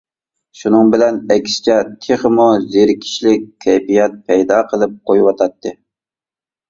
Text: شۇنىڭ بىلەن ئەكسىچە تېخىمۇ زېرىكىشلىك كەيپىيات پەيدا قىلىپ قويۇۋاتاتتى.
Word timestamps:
شۇنىڭ 0.61 0.87
بىلەن 0.93 1.19
ئەكسىچە 1.35 1.75
تېخىمۇ 2.07 2.47
زېرىكىشلىك 2.77 3.45
كەيپىيات 3.67 4.17
پەيدا 4.33 4.59
قىلىپ 4.73 4.97
قويۇۋاتاتتى. 5.11 5.75